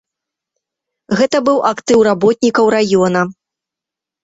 Гэта 1.19 1.37
быў 1.51 1.57
актыў 1.73 1.99
работнікаў 2.09 2.65
раёна. 2.77 3.21